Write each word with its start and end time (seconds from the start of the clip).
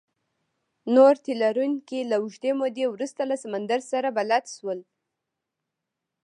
نور 0.95 1.13
تي 1.23 1.31
لرونکي 1.41 1.99
له 2.09 2.15
اوږدې 2.21 2.51
مودې 2.59 2.85
وروسته 2.89 3.21
له 3.29 3.35
سمندر 3.43 3.79
سره 3.91 4.09
بلد 4.17 4.45
شول. 4.55 4.79